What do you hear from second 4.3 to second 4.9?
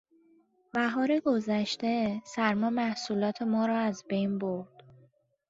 برد.